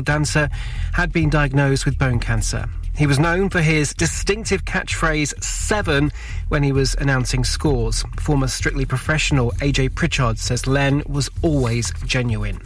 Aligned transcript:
dancer 0.00 0.48
had 0.92 1.12
been 1.12 1.28
diagnosed 1.28 1.84
with 1.84 1.98
bone 1.98 2.20
cancer. 2.20 2.64
He 2.94 3.08
was 3.08 3.18
known 3.18 3.50
for 3.50 3.60
his 3.60 3.92
distinctive 3.92 4.64
catchphrase 4.64 5.42
seven 5.42 6.12
when 6.48 6.62
he 6.62 6.70
was 6.70 6.94
announcing 6.94 7.42
scores. 7.42 8.04
Former 8.20 8.46
Strictly 8.46 8.84
Professional 8.84 9.50
AJ 9.54 9.96
Pritchard 9.96 10.38
says 10.38 10.68
Len 10.68 11.02
was 11.08 11.28
always 11.42 11.92
genuine. 12.06 12.60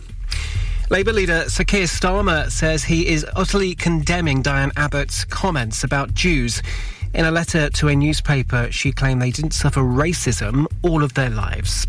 Labour 0.90 1.14
leader 1.14 1.48
Sir 1.48 1.64
Keir 1.64 1.84
Starmer 1.84 2.50
says 2.50 2.84
he 2.84 3.06
is 3.06 3.24
utterly 3.34 3.74
condemning 3.74 4.42
Diane 4.42 4.72
Abbott's 4.76 5.24
comments 5.24 5.82
about 5.82 6.12
Jews. 6.12 6.60
In 7.14 7.24
a 7.24 7.30
letter 7.30 7.70
to 7.70 7.88
a 7.88 7.96
newspaper, 7.96 8.70
she 8.70 8.92
claimed 8.92 9.22
they 9.22 9.30
didn't 9.30 9.52
suffer 9.54 9.80
racism 9.80 10.66
all 10.82 11.02
of 11.02 11.14
their 11.14 11.30
lives. 11.30 11.86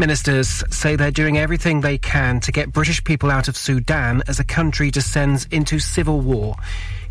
Ministers 0.00 0.64
say 0.70 0.96
they're 0.96 1.10
doing 1.10 1.36
everything 1.36 1.82
they 1.82 1.98
can 1.98 2.40
to 2.40 2.50
get 2.50 2.72
British 2.72 3.04
people 3.04 3.30
out 3.30 3.48
of 3.48 3.56
Sudan 3.56 4.22
as 4.28 4.38
the 4.38 4.44
country 4.44 4.90
descends 4.90 5.46
into 5.50 5.78
civil 5.78 6.20
war. 6.20 6.56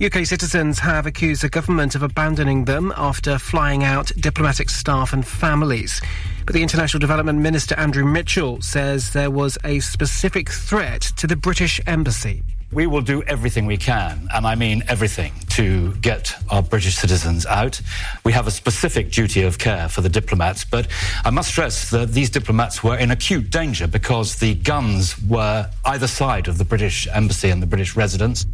UK 0.04 0.26
citizens 0.26 0.80
have 0.80 1.06
accused 1.06 1.44
the 1.44 1.50
government 1.50 1.94
of 1.94 2.02
abandoning 2.02 2.66
them 2.66 2.92
after 2.98 3.38
flying 3.38 3.84
out 3.84 4.12
diplomatic 4.18 4.72
staff 4.72 5.14
and 5.14 5.24
families. 5.24 6.02
But 6.48 6.56
the 6.56 6.64
International 6.64 7.00
Development 7.00 7.38
Minister 7.38 7.76
Andrew 7.76 8.06
Mitchell 8.06 8.60
says 8.64 9.14
there 9.14 9.30
was 9.30 9.56
a 9.64 9.82
specific 9.82 10.50
threat 10.50 11.02
to 11.18 11.28
the 11.28 11.36
British 11.36 11.80
Embassy. 11.86 12.42
We 12.72 12.86
will 12.86 13.02
do 13.02 13.24
everything 13.24 13.66
we 13.66 13.78
can, 13.78 14.28
and 14.32 14.46
I 14.46 14.54
mean 14.54 14.84
everything, 14.88 15.34
to 15.50 15.96
get 15.96 16.36
our 16.52 16.62
British 16.62 16.98
citizens 16.98 17.48
out. 17.48 17.82
We 18.24 18.32
have 18.34 18.46
a 18.46 18.52
specific 18.52 19.12
duty 19.12 19.42
of 19.42 19.58
care 19.58 19.90
for 19.90 20.02
the 20.02 20.10
diplomats, 20.10 20.66
but 20.66 20.88
I 21.26 21.32
must 21.32 21.50
stress 21.50 21.90
that 21.90 22.12
these 22.12 22.30
diplomats 22.30 22.84
were 22.84 22.96
in 22.96 23.10
acute 23.10 23.50
danger 23.50 23.88
because 23.88 24.36
the 24.36 24.54
guns 24.54 25.20
were 25.24 25.68
either 25.84 26.06
side 26.06 26.48
of 26.48 26.60
the 26.60 26.64
British 26.64 27.08
embassy 27.12 27.50
and 27.50 27.60
the 27.60 27.68
British 27.68 27.96
residents. 27.96 28.46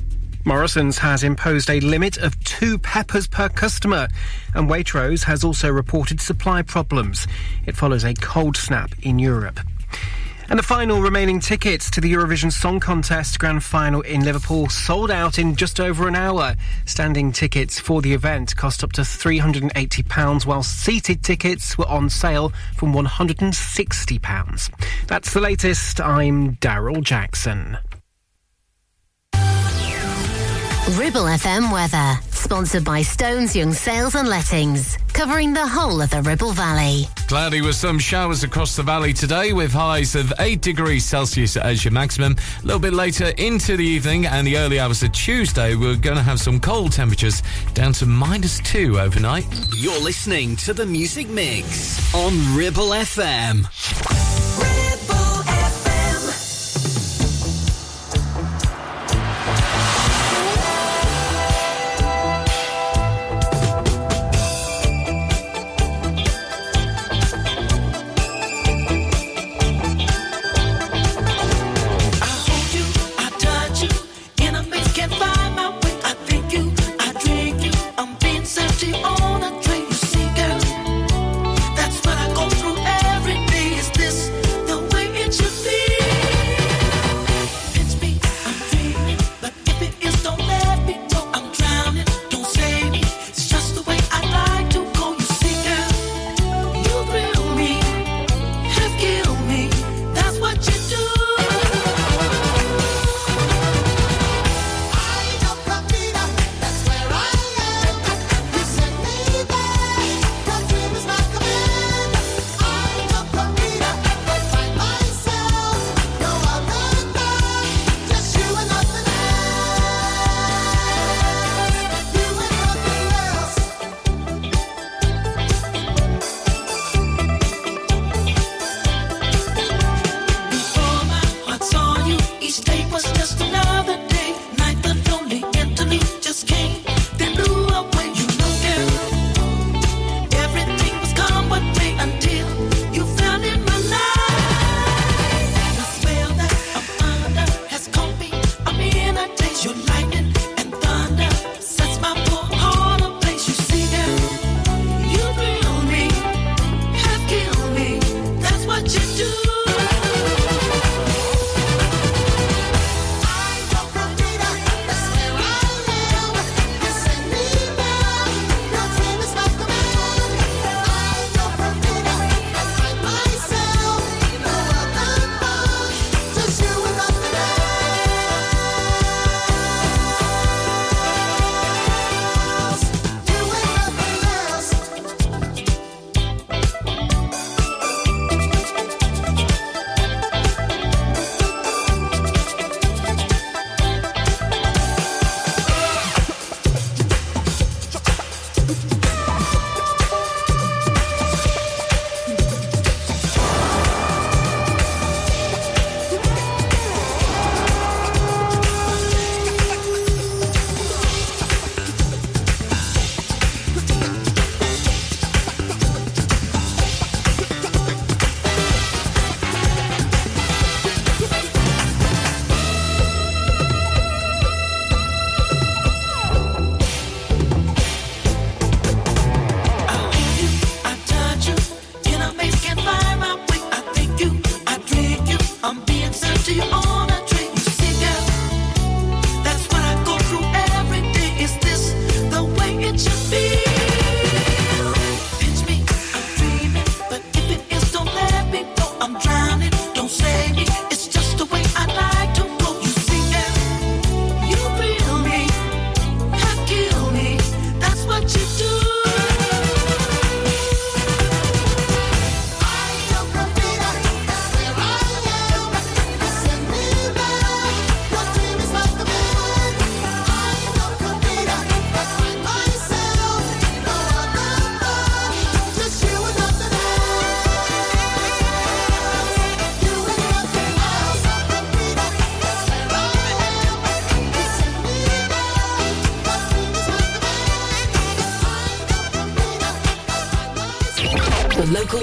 Morrison's 0.45 0.99
has 0.99 1.23
imposed 1.23 1.69
a 1.69 1.81
limit 1.81 2.17
of 2.17 2.41
two 2.45 2.77
peppers 2.77 3.27
per 3.27 3.49
customer, 3.49 4.07
and 4.53 4.69
Waitrose 4.69 5.23
has 5.23 5.43
also 5.43 5.69
reported 5.69 6.21
supply 6.21 6.61
problems. 6.61 7.27
It 7.65 7.75
follows 7.75 8.05
a 8.05 8.13
cold 8.13 8.55
snap 8.55 8.91
in 9.01 9.19
Europe. 9.19 9.59
And 10.47 10.59
the 10.59 10.63
final 10.63 11.01
remaining 11.01 11.39
tickets 11.39 11.89
to 11.91 11.99
the 11.99 12.13
Eurovision 12.13 12.51
Song 12.51 12.79
Contest 12.79 13.39
Grand 13.39 13.63
Final 13.63 14.01
in 14.01 14.23
Liverpool 14.23 14.69
sold 14.69 15.09
out 15.09 15.39
in 15.39 15.55
just 15.55 15.79
over 15.79 16.07
an 16.07 16.15
hour. 16.15 16.55
Standing 16.85 17.31
tickets 17.31 17.79
for 17.79 17.99
the 18.01 18.13
event 18.13 18.55
cost 18.55 18.83
up 18.83 18.93
to 18.93 19.01
£380, 19.01 20.45
while 20.45 20.61
seated 20.61 21.23
tickets 21.23 21.79
were 21.79 21.87
on 21.87 22.11
sale 22.11 22.53
from 22.75 22.93
£160. 22.93 25.07
That's 25.07 25.33
the 25.33 25.41
latest. 25.41 25.99
I'm 25.99 26.57
Daryl 26.57 27.01
Jackson. 27.01 27.79
Ribble 30.91 31.23
FM 31.23 31.73
weather, 31.73 32.21
sponsored 32.29 32.83
by 32.83 33.01
Stones 33.01 33.55
Young 33.55 33.73
Sales 33.73 34.13
and 34.13 34.27
Lettings, 34.27 34.99
covering 35.13 35.51
the 35.51 35.65
whole 35.65 35.99
of 35.99 36.11
the 36.11 36.21
Ribble 36.21 36.51
Valley. 36.51 37.07
Cloudy 37.27 37.61
with 37.61 37.75
some 37.75 37.97
showers 37.97 38.43
across 38.43 38.75
the 38.75 38.83
valley 38.83 39.11
today, 39.11 39.51
with 39.51 39.73
highs 39.73 40.13
of 40.13 40.31
8 40.37 40.61
degrees 40.61 41.03
Celsius 41.03 41.57
as 41.57 41.83
your 41.83 41.91
maximum. 41.91 42.35
A 42.61 42.65
little 42.65 42.79
bit 42.79 42.93
later 42.93 43.29
into 43.39 43.75
the 43.75 43.83
evening 43.83 44.27
and 44.27 44.45
the 44.45 44.57
early 44.57 44.79
hours 44.79 45.01
of 45.01 45.11
Tuesday, 45.11 45.73
we're 45.73 45.95
going 45.95 46.17
to 46.17 46.23
have 46.23 46.39
some 46.39 46.59
cold 46.59 46.91
temperatures 46.91 47.41
down 47.73 47.91
to 47.93 48.05
minus 48.05 48.59
2 48.59 48.99
overnight. 48.99 49.47
You're 49.75 49.99
listening 49.99 50.55
to 50.57 50.73
the 50.73 50.85
Music 50.85 51.27
Mix 51.27 52.13
on 52.13 52.55
Ribble 52.55 52.89
FM. 52.89 53.65
on 55.09 55.14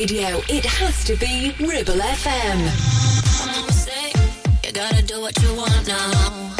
radio, 0.00 0.42
it 0.50 0.64
has 0.66 1.04
to 1.04 1.16
be 1.16 1.54
Ribble 1.58 2.00
FM. 2.20 2.58
You 4.62 4.72
gotta 4.72 5.02
do 5.02 5.22
what 5.22 5.34
you 5.42 5.54
want 5.54 5.86
now. 5.88 6.52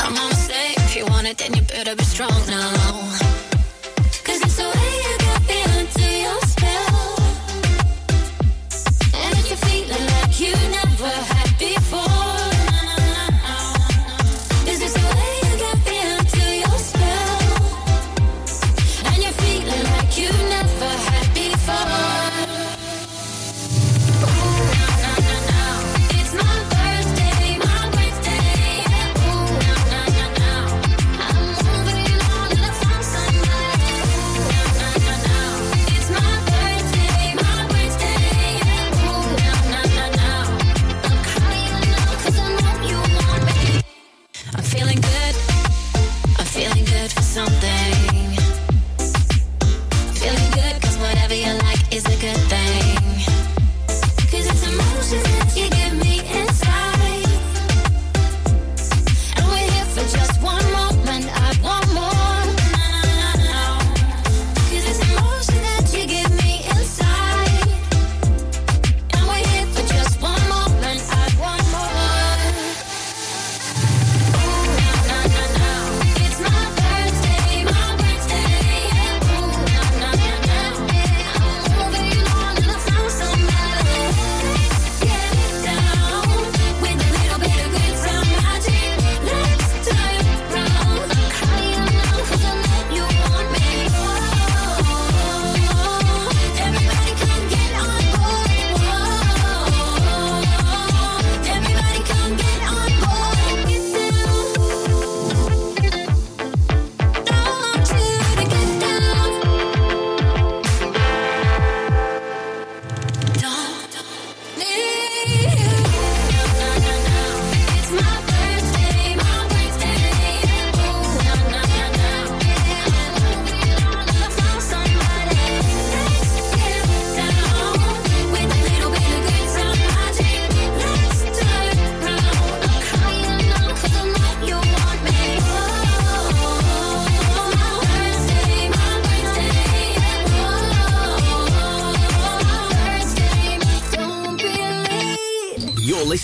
I'm 0.00 0.12
gonna 0.12 0.34
say, 0.34 0.72
if 0.78 0.96
you 0.96 1.04
want 1.06 1.28
it, 1.28 1.38
then 1.38 1.54
you 1.54 1.62
better 1.62 1.94
be 1.94 2.02
strong 2.02 2.40
now. 2.48 2.79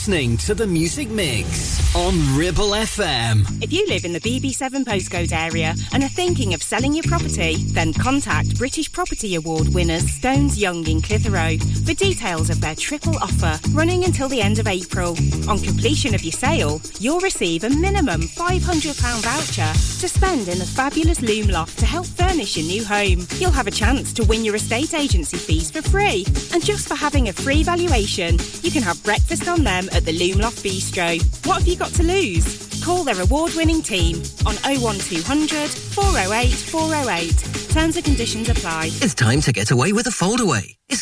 Listening 0.06 0.36
to 0.36 0.54
the 0.54 0.68
Music 0.68 1.08
Mix 1.08 1.96
on 1.96 2.14
Ribble 2.36 2.70
FM. 2.70 3.44
If 3.60 3.72
you 3.72 3.84
live 3.88 4.04
in 4.04 4.12
the 4.12 4.20
BB7 4.20 4.84
postcode 4.84 5.32
area 5.32 5.74
and 5.92 6.04
are 6.04 6.08
thinking 6.08 6.54
of 6.54 6.62
selling 6.62 6.94
your 6.94 7.02
property, 7.08 7.56
then 7.72 7.92
contact 7.92 8.56
British 8.56 8.92
Property 8.92 9.34
Award 9.34 9.74
winners 9.74 10.08
Stones 10.08 10.60
Young 10.60 10.86
in 10.86 11.02
Clitheroe 11.02 11.58
for 11.84 11.92
details 11.94 12.50
of 12.50 12.60
their 12.60 12.76
triple 12.76 13.16
offer 13.16 13.58
running 13.70 14.04
until 14.04 14.28
the 14.28 14.40
end 14.40 14.60
of 14.60 14.68
April. 14.68 15.16
On 15.48 15.58
completion 15.58 16.14
of 16.14 16.22
your 16.22 16.30
sale, 16.30 16.80
you'll 17.00 17.18
receive 17.18 17.64
a 17.64 17.70
minimum 17.70 18.20
£500 18.20 19.22
voucher 19.22 19.72
to 20.00 20.08
spend 20.08 20.46
in 20.46 20.60
the 20.60 20.66
fabulous 20.66 21.20
Loom 21.20 21.48
Loft 21.48 21.80
to 21.80 21.86
help 21.86 22.06
furnish 22.36 22.56
your 22.58 22.66
new 22.66 22.84
home. 22.84 23.26
You'll 23.38 23.50
have 23.50 23.66
a 23.66 23.70
chance 23.70 24.12
to 24.12 24.24
win 24.24 24.44
your 24.44 24.56
estate 24.56 24.92
agency 24.92 25.38
fees 25.38 25.70
for 25.70 25.80
free. 25.80 26.26
And 26.52 26.62
just 26.62 26.86
for 26.86 26.94
having 26.94 27.28
a 27.28 27.32
free 27.32 27.62
valuation, 27.62 28.36
you 28.62 28.70
can 28.70 28.82
have 28.82 29.02
breakfast 29.02 29.48
on 29.48 29.64
them 29.64 29.88
at 29.92 30.04
the 30.04 30.12
Loom 30.12 30.40
Loft 30.40 30.62
Bistro. 30.62 31.18
What 31.46 31.60
have 31.60 31.66
you 31.66 31.76
got 31.76 31.92
to 31.92 32.02
lose? 32.02 32.82
Call 32.84 33.04
their 33.04 33.18
award-winning 33.22 33.80
team 33.80 34.16
on 34.44 34.54
01200 34.56 35.70
408 35.70 36.52
408. 36.52 37.70
Terms 37.70 37.96
and 37.96 38.04
conditions 38.04 38.50
apply. 38.50 38.90
It's 39.00 39.14
time 39.14 39.40
to 39.40 39.52
get 39.52 39.70
away 39.70 39.94
with 39.94 40.06
a 40.06 40.10
foldaway. 40.10 40.75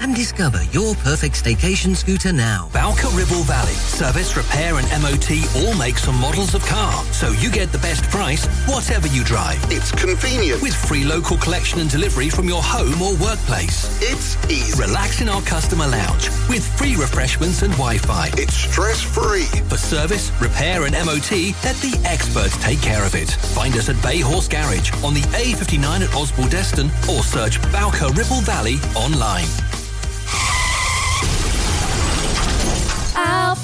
and 0.00 0.14
discover 0.14 0.62
your 0.72 0.94
perfect 0.96 1.42
staycation 1.42 1.94
scooter 1.94 2.32
now. 2.32 2.68
Bowker 2.72 3.08
Ribble 3.08 3.44
Valley. 3.44 3.72
Service, 3.72 4.36
repair 4.36 4.76
and 4.76 4.86
MOT 5.02 5.30
all 5.56 5.74
makes 5.74 6.06
and 6.08 6.16
models 6.18 6.54
of 6.54 6.64
car. 6.66 6.92
So 7.12 7.30
you 7.32 7.50
get 7.50 7.70
the 7.72 7.78
best 7.78 8.02
price, 8.04 8.46
whatever 8.66 9.06
you 9.08 9.22
drive. 9.24 9.58
It's 9.70 9.92
convenient. 9.92 10.62
With 10.62 10.74
free 10.74 11.04
local 11.04 11.36
collection 11.36 11.80
and 11.80 11.90
delivery 11.90 12.30
from 12.30 12.48
your 12.48 12.62
home 12.62 13.00
or 13.02 13.14
workplace. 13.22 14.00
It's 14.02 14.36
easy. 14.50 14.80
Relax 14.80 15.20
in 15.20 15.28
our 15.28 15.42
customer 15.42 15.86
lounge 15.86 16.28
with 16.48 16.66
free 16.78 16.96
refreshments 16.96 17.62
and 17.62 17.72
Wi-Fi. 17.72 18.30
It's 18.34 18.54
stress-free. 18.54 19.44
For 19.68 19.76
service, 19.76 20.32
repair 20.40 20.84
and 20.86 20.94
MOT, 20.94 21.54
let 21.64 21.76
the 21.76 22.00
experts 22.04 22.56
take 22.62 22.80
care 22.80 23.04
of 23.04 23.14
it. 23.14 23.30
Find 23.30 23.74
us 23.76 23.88
at 23.88 24.02
Bay 24.02 24.20
Horse 24.20 24.48
Garage 24.48 24.92
on 25.04 25.14
the 25.14 25.22
A59 25.36 26.00
at 26.00 26.10
Osbaldeston 26.10 26.88
or 27.08 27.22
search 27.22 27.60
Bowker 27.72 28.08
Ribble 28.14 28.40
Valley 28.42 28.76
online. 28.96 29.48
Help! 33.24 33.58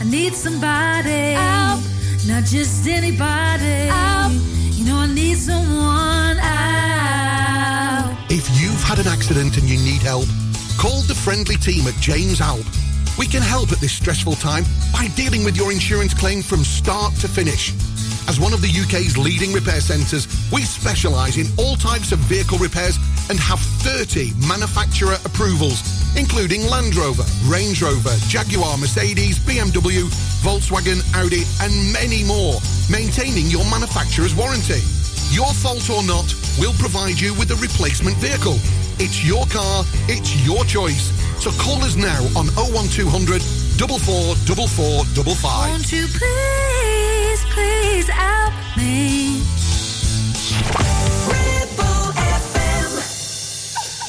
I 0.00 0.04
need 0.04 0.34
somebody. 0.34 1.34
Help! 1.36 1.80
Not 2.26 2.44
just 2.44 2.86
anybody. 2.86 3.88
Help! 3.92 4.32
You 4.76 4.84
know 4.86 4.96
I 4.96 5.06
need 5.06 5.36
someone. 5.36 6.38
Help! 6.38 8.16
If 8.30 8.48
you've 8.60 8.82
had 8.82 8.98
an 8.98 9.06
accident 9.06 9.58
and 9.58 9.68
you 9.68 9.78
need 9.78 10.02
help, 10.02 10.28
call 10.78 11.02
the 11.02 11.14
friendly 11.14 11.56
team 11.56 11.86
at 11.86 11.94
James 12.00 12.40
Alp. 12.40 12.64
We 13.18 13.26
can 13.26 13.42
help 13.42 13.70
at 13.70 13.80
this 13.80 13.92
stressful 13.92 14.36
time 14.36 14.64
by 14.92 15.08
dealing 15.14 15.44
with 15.44 15.56
your 15.56 15.72
insurance 15.72 16.14
claim 16.14 16.42
from 16.42 16.64
start 16.64 17.14
to 17.16 17.28
finish. 17.28 17.74
As 18.28 18.40
one 18.40 18.54
of 18.54 18.62
the 18.62 18.70
UK's 18.70 19.18
leading 19.18 19.52
repair 19.52 19.80
centres, 19.80 20.26
we 20.52 20.62
specialise 20.62 21.36
in 21.36 21.46
all 21.58 21.76
types 21.76 22.12
of 22.12 22.18
vehicle 22.20 22.58
repairs 22.58 22.96
and 23.28 23.38
have 23.40 23.58
30 23.58 24.32
manufacturer 24.48 25.16
approvals, 25.24 25.82
including 26.16 26.66
Land 26.66 26.96
Rover, 26.96 27.24
Range 27.46 27.80
Rover, 27.82 28.14
Jaguar, 28.28 28.78
Mercedes, 28.78 29.38
BMW, 29.38 30.04
Volkswagen, 30.42 31.00
Audi, 31.14 31.44
and 31.60 31.72
many 31.92 32.24
more, 32.24 32.60
maintaining 32.90 33.46
your 33.46 33.64
manufacturer's 33.70 34.34
warranty. 34.34 34.80
Your 35.30 35.52
fault 35.54 35.88
or 35.90 36.02
not, 36.02 36.34
we'll 36.58 36.74
provide 36.74 37.20
you 37.20 37.34
with 37.34 37.50
a 37.52 37.56
replacement 37.56 38.16
vehicle. 38.16 38.58
It's 38.98 39.24
your 39.24 39.46
car, 39.46 39.84
it's 40.08 40.34
your 40.44 40.64
choice. 40.64 41.12
So 41.40 41.50
call 41.52 41.82
us 41.84 41.96
now 41.96 42.20
on 42.36 42.48
01200 42.58 43.40
444455. 43.80 45.70
Won't 45.70 45.92
you 45.92 46.06
please, 46.08 47.44
please 47.54 48.08
help 48.08 48.52
me? 48.76 49.40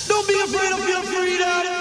Don't 0.07 0.27
be 0.27 0.41
afraid 0.41 0.73
of 0.73 0.87
your 0.89 1.03
freedom. 1.03 1.80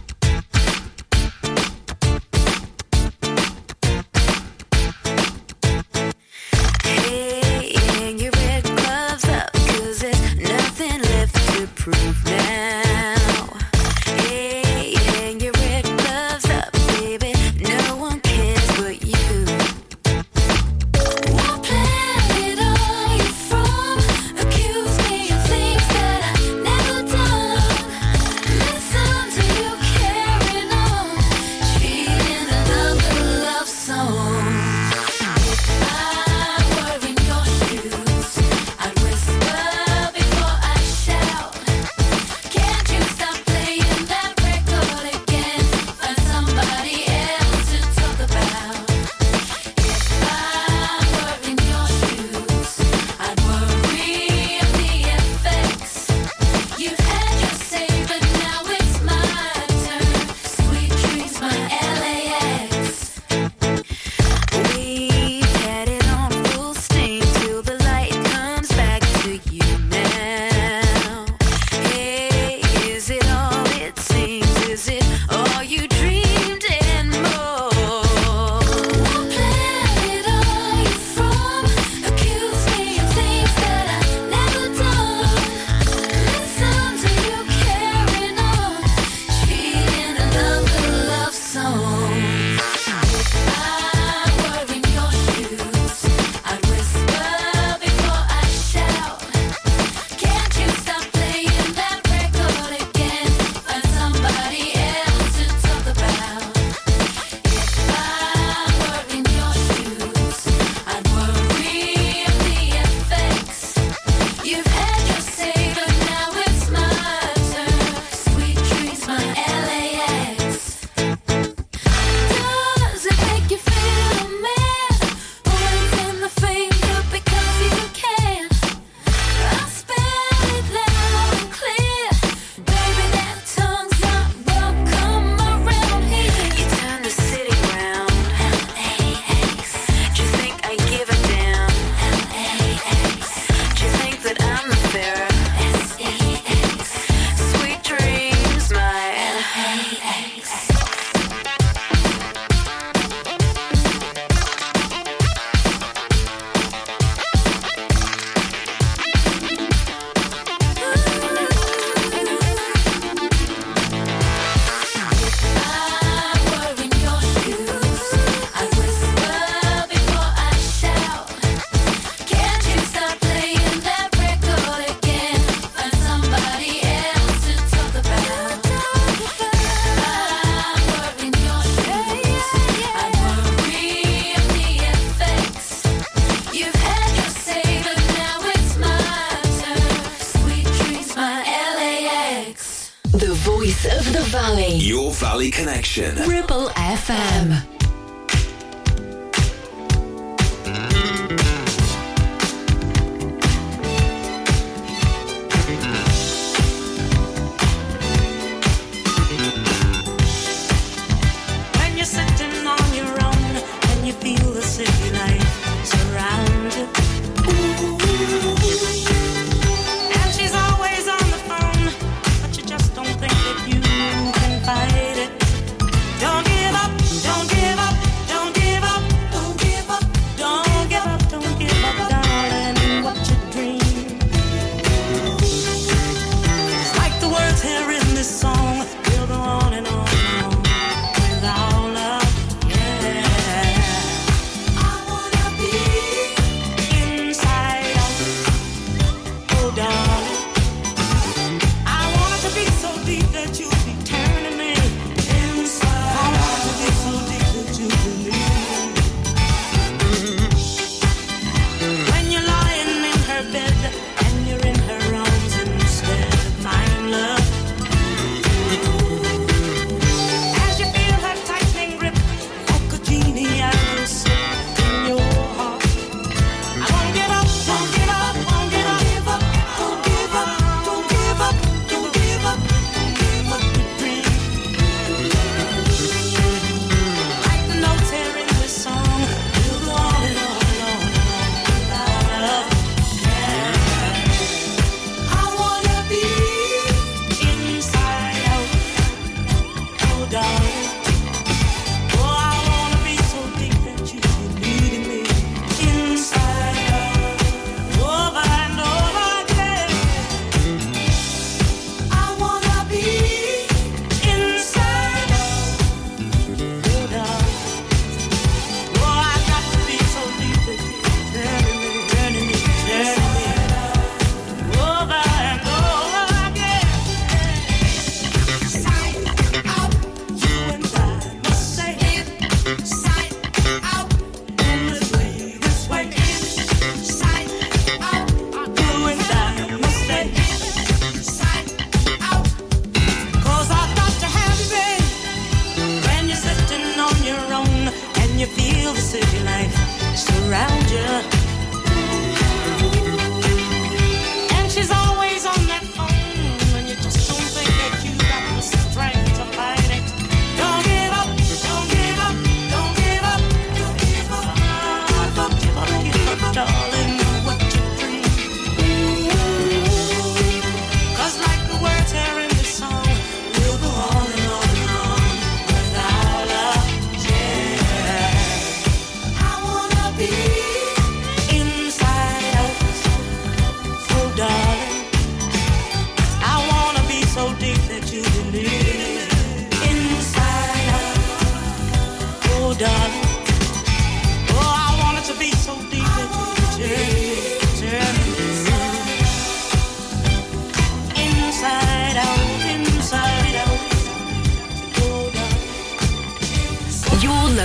Valley. 194.31 194.75
Your 194.77 195.11
Valley 195.11 195.51
Connection. 195.51 196.15
Ribble 196.25 196.69
FM. 196.69 197.80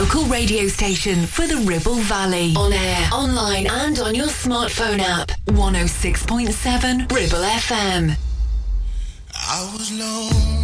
local 0.00 0.24
radio 0.24 0.68
station 0.68 1.26
for 1.26 1.46
the 1.46 1.56
Ribble 1.56 1.94
Valley. 1.94 2.52
On 2.54 2.70
air, 2.70 3.08
online, 3.12 3.66
and 3.66 3.98
on 3.98 4.14
your 4.14 4.26
smartphone 4.26 4.98
app. 4.98 5.28
106.7 5.46 7.10
Ribble 7.10 7.38
FM. 7.38 8.14
I 9.34 9.72
was 9.72 9.90
lonely. 9.98 10.55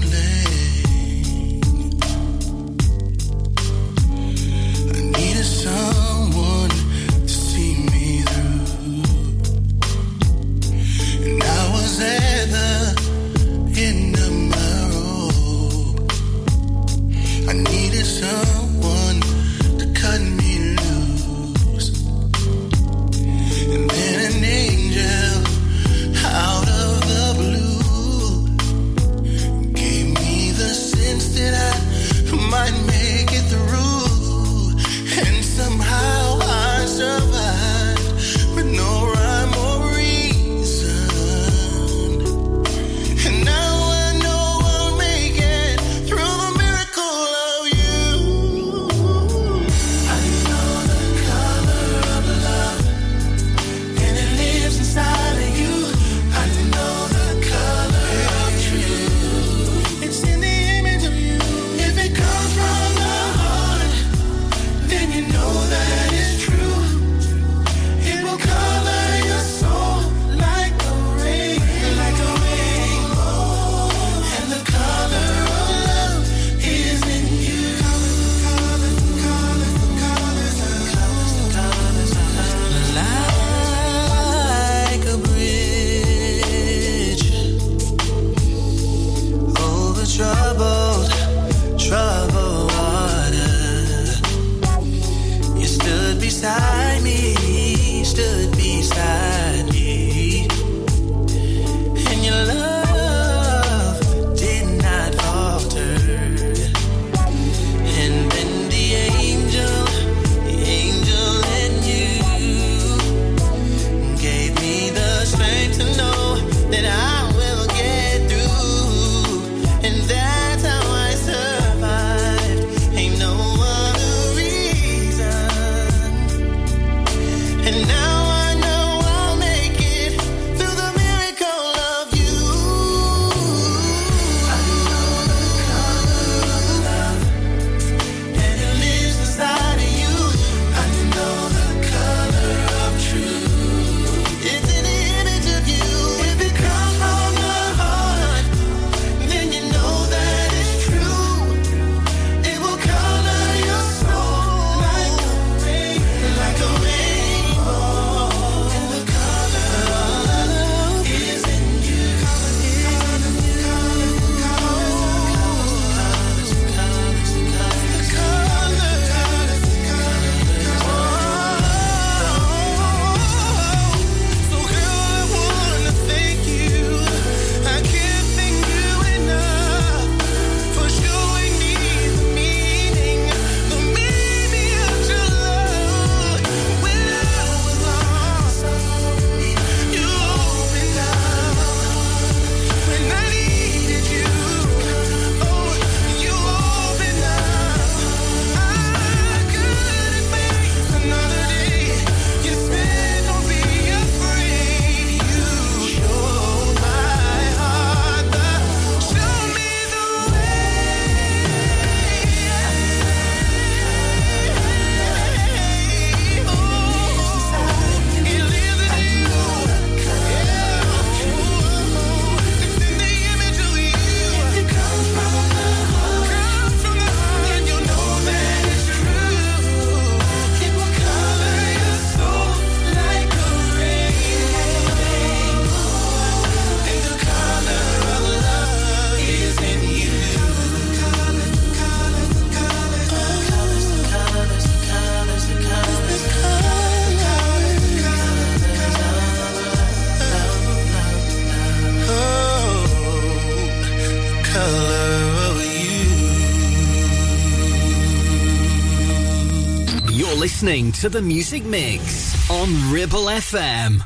Listening 260.62 260.92
to 260.92 261.08
the 261.08 261.20
Music 261.20 261.64
Mix 261.64 262.48
on 262.48 262.92
Ribble 262.92 263.24
FM. 263.24 264.00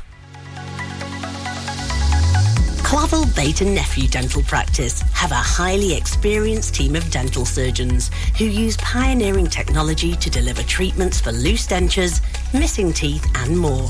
Clavel 2.83 3.25
Bait 3.35 3.61
and 3.61 3.75
Nephew 3.75 4.07
Dental 4.07 4.41
Practice 4.41 5.01
have 5.13 5.29
a 5.29 5.35
highly 5.35 5.93
experienced 5.95 6.73
team 6.73 6.95
of 6.95 7.07
dental 7.11 7.45
surgeons 7.45 8.09
who 8.39 8.45
use 8.45 8.75
pioneering 8.77 9.45
technology 9.45 10.15
to 10.15 10.31
deliver 10.31 10.63
treatments 10.63 11.21
for 11.21 11.31
loose 11.31 11.67
dentures, 11.67 12.23
missing 12.59 12.91
teeth, 12.91 13.23
and 13.35 13.55
more. 13.55 13.87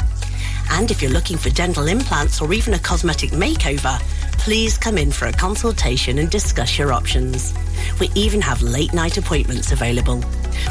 And 0.71 0.91
if 0.91 1.01
you're 1.01 1.11
looking 1.11 1.37
for 1.37 1.49
dental 1.51 1.87
implants 1.87 2.41
or 2.41 2.51
even 2.51 2.73
a 2.73 2.79
cosmetic 2.79 3.29
makeover, 3.29 3.97
please 4.33 4.77
come 4.77 4.97
in 4.97 5.13
for 5.13 5.27
a 5.29 5.31
consultation 5.31 6.19
and 6.19 6.29
discuss 6.29 6.77
your 6.77 6.91
options. 6.91 7.53
We 8.01 8.09
even 8.13 8.41
have 8.41 8.61
late 8.61 8.93
night 8.93 9.17
appointments 9.17 9.71
available. 9.71 10.21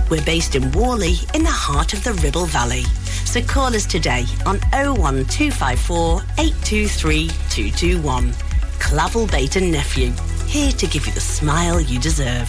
We're 0.09 0.25
based 0.25 0.55
in 0.55 0.71
Whalley 0.73 1.17
in 1.35 1.43
the 1.43 1.51
heart 1.51 1.93
of 1.93 2.05
the 2.05 2.13
Ribble 2.15 2.47
Valley. 2.47 2.85
So 3.25 3.43
call 3.43 3.75
us 3.75 3.85
today 3.85 4.25
on 4.47 4.61
01254 4.73 6.23
823 6.39 7.29
221. 7.51 8.33
Clavel 8.79 9.27
Bait 9.27 9.57
and 9.57 9.73
Nephew, 9.73 10.13
here 10.47 10.71
to 10.71 10.87
give 10.87 11.07
you 11.07 11.13
the 11.13 11.21
smile 11.21 11.81
you 11.81 11.99
deserve. 11.99 12.49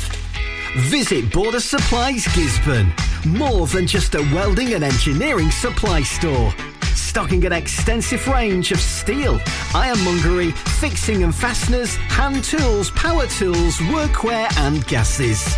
Visit 0.77 1.33
Border 1.33 1.59
Supplies 1.59 2.25
Gisburn. 2.25 2.93
More 3.25 3.65
than 3.65 3.87
just 3.87 4.13
a 4.13 4.21
welding 4.33 4.75
and 4.75 4.83
engineering 4.83 5.49
supply 5.49 6.03
store. 6.03 6.53
Stocking 6.93 7.43
an 7.45 7.53
extensive 7.53 8.27
range 8.27 8.71
of 8.71 8.79
steel, 8.79 9.41
ironmongery, 9.73 10.51
fixing 10.79 11.23
and 11.23 11.33
fasteners, 11.33 11.95
hand 11.95 12.43
tools, 12.43 12.91
power 12.91 13.25
tools, 13.25 13.77
workwear 13.77 14.55
and 14.59 14.85
gases. 14.85 15.57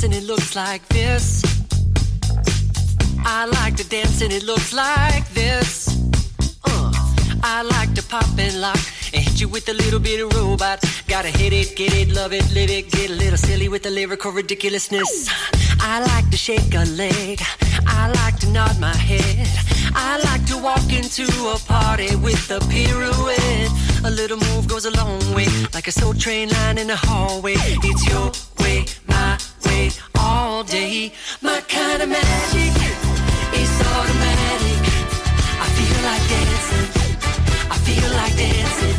Dance 0.00 0.04
and 0.04 0.14
it 0.14 0.26
looks 0.26 0.56
like 0.56 0.86
this. 0.88 1.42
I 3.24 3.44
like 3.46 3.76
to 3.76 3.88
dance 3.88 4.22
and 4.22 4.32
it 4.32 4.44
looks 4.44 4.72
like 4.72 5.28
this. 5.34 5.88
Uh, 6.64 6.92
I 7.42 7.62
like 7.62 7.94
to 7.94 8.02
pop 8.02 8.38
and 8.38 8.60
lock 8.60 8.78
and 9.12 9.22
hit 9.22 9.40
you 9.40 9.48
with 9.48 9.68
a 9.68 9.74
little 9.74 10.00
bit 10.00 10.20
of 10.24 10.32
robot. 10.34 10.82
Gotta 11.06 11.28
hit 11.28 11.52
it, 11.52 11.76
get 11.76 11.92
it, 11.94 12.14
love 12.14 12.32
it, 12.32 12.50
live 12.52 12.70
it, 12.70 12.90
get 12.90 13.10
a 13.10 13.14
little 13.14 13.36
silly 13.36 13.68
with 13.68 13.82
the 13.82 13.90
lyrical 13.90 14.32
ridiculousness. 14.32 15.28
I 15.80 16.00
like 16.00 16.30
to 16.30 16.36
shake 16.36 16.74
a 16.74 16.84
leg. 16.96 17.40
I 17.86 18.10
like 18.24 18.38
to 18.40 18.48
nod 18.50 18.78
my 18.80 18.94
head. 18.94 19.48
I 19.94 20.18
like 20.24 20.46
to 20.46 20.56
walk 20.56 20.92
into 20.92 21.26
a 21.48 21.58
party 21.66 22.16
with 22.16 22.50
a 22.50 22.60
pirouette. 22.70 23.70
A 24.04 24.10
little 24.10 24.38
move 24.38 24.66
goes 24.66 24.86
a 24.86 24.90
long 24.96 25.20
way, 25.34 25.46
like 25.74 25.88
a 25.88 25.92
soul 25.92 26.14
train 26.14 26.48
line 26.48 26.78
in 26.78 26.86
the 26.86 26.96
hallway. 26.96 27.54
It's 27.58 28.06
your 28.08 28.30
way, 28.60 28.86
way, 29.80 29.90
all 30.18 30.62
day. 30.64 31.12
My 31.40 31.60
kind 31.68 32.02
of 32.02 32.08
magic 32.08 32.74
is 33.60 33.72
automatic. 33.94 34.82
I 35.64 35.68
feel 35.76 35.98
like 36.08 36.24
dancing. 36.34 36.88
I 37.74 37.76
feel 37.86 38.10
like 38.20 38.36
dancing. 38.36 38.89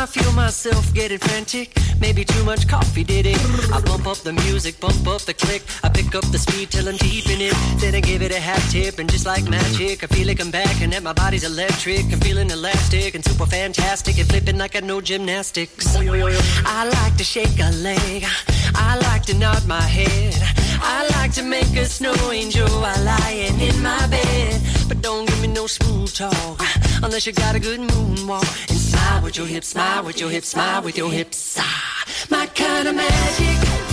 I 0.00 0.06
feel 0.06 0.32
myself 0.32 0.94
getting 0.94 1.18
frantic, 1.18 1.76
maybe 2.00 2.24
too 2.24 2.42
much 2.42 2.66
coffee 2.66 3.04
did 3.04 3.26
it. 3.26 3.38
I 3.70 3.82
bump 3.82 4.06
up 4.06 4.16
the 4.16 4.32
music, 4.32 4.80
bump 4.80 5.06
up 5.06 5.20
the 5.20 5.34
click. 5.34 5.62
I 5.84 5.90
pick 5.90 6.14
up 6.14 6.24
the 6.32 6.38
speed 6.38 6.70
till 6.70 6.88
I'm 6.88 6.96
deep 6.96 7.28
in 7.28 7.42
it. 7.42 7.54
Then 7.82 7.94
I 7.94 8.00
give 8.00 8.22
it 8.22 8.32
a 8.32 8.40
half 8.40 8.66
tip, 8.70 8.98
and 8.98 9.10
just 9.10 9.26
like 9.26 9.46
magic, 9.50 10.02
I 10.02 10.06
feel 10.06 10.26
like 10.26 10.40
I'm 10.40 10.50
back 10.50 10.80
and 10.80 10.90
that 10.94 11.02
my 11.02 11.12
body's 11.12 11.44
electric. 11.44 12.10
I'm 12.14 12.20
feeling 12.20 12.50
elastic 12.50 13.14
and 13.14 13.22
super 13.22 13.44
fantastic 13.44 14.18
and 14.18 14.26
flipping 14.26 14.56
like 14.56 14.74
I 14.74 14.80
know 14.80 15.02
gymnastics. 15.02 15.94
I 15.94 16.88
like 16.88 17.16
to 17.18 17.24
shake 17.24 17.60
a 17.60 17.70
leg. 17.82 18.24
I 18.74 18.96
like 18.96 19.24
to 19.24 19.34
nod 19.34 19.66
my 19.66 19.82
head. 19.82 20.34
I 20.82 21.06
like 21.18 21.32
to 21.34 21.42
make 21.42 21.76
a 21.76 21.84
snow 21.84 22.14
angel 22.32 22.66
while 22.80 23.04
lying 23.04 23.60
in 23.60 23.82
my 23.82 24.06
bed. 24.06 24.62
But 24.90 25.02
don't 25.02 25.24
give 25.24 25.40
me 25.40 25.46
no 25.46 25.68
smooth 25.68 26.12
talk 26.12 26.60
unless 27.04 27.24
you 27.24 27.32
got 27.32 27.54
a 27.54 27.60
good 27.60 27.78
moonwalk. 27.78 28.68
And 28.68 28.76
smile 28.76 29.22
with 29.22 29.36
your 29.36 29.46
hips, 29.46 29.68
smile 29.68 30.02
with 30.02 30.18
your 30.18 30.30
hips, 30.30 30.48
smile 30.48 30.82
with 30.82 30.98
your 30.98 31.12
hips. 31.12 31.56
Ah, 31.60 32.04
my 32.28 32.46
kind 32.46 32.88
of 32.88 32.96
magic 32.96 33.89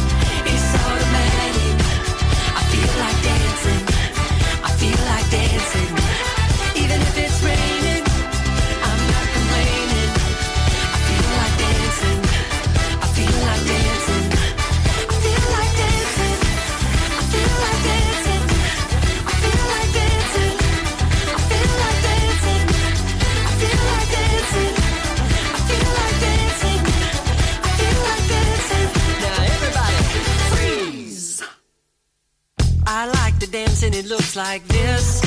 to 33.48 33.52
dance 33.52 33.84
and 33.84 33.96
it 33.96 34.06
looks 34.06 34.36
like 34.36 34.66
this. 34.68 35.22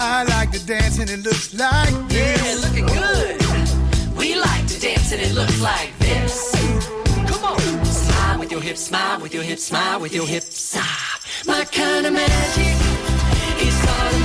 I 0.00 0.24
like 0.24 0.50
to 0.52 0.66
dance 0.66 0.98
and 0.98 1.10
it 1.10 1.22
looks 1.24 1.54
like 1.54 2.08
this. 2.08 2.42
Yeah, 2.42 2.68
looking 2.68 2.86
good. 2.86 4.16
We 4.16 4.34
like 4.34 4.66
to 4.66 4.80
dance 4.80 5.12
and 5.12 5.20
it 5.20 5.34
looks 5.34 5.60
like 5.60 5.96
this. 5.98 6.52
Come 7.26 7.44
on. 7.44 7.84
Smile 7.84 8.38
with 8.40 8.50
your 8.50 8.60
hips, 8.60 8.80
smile 8.80 9.20
with 9.20 9.34
your 9.34 9.42
hips, 9.42 9.64
smile 9.64 10.00
with 10.00 10.14
your 10.14 10.26
hips. 10.26 10.76
Ah, 10.76 11.20
my 11.46 11.64
kind 11.64 12.06
of 12.06 12.12
magic 12.12 12.76
is 13.60 13.76
automatic. 13.84 14.21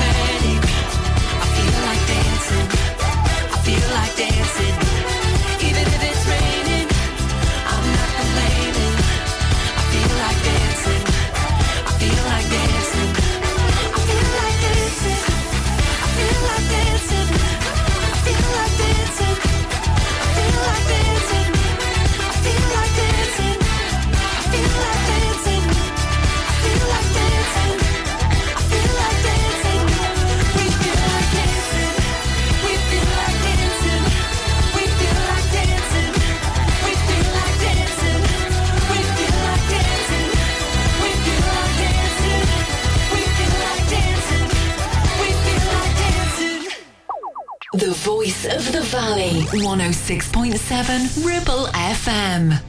The 47.87 47.93
voice 47.93 48.43
of 48.43 48.69
the 48.73 48.81
valley. 48.81 49.43
106.7 49.63 51.25
Ribble 51.25 51.67
FM. 51.67 52.66